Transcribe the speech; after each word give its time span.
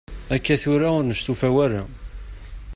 Akka 0.35 0.55
tura 0.61 0.87
ur 0.97 1.03
nestufa 1.05 1.49
ara. 1.65 1.83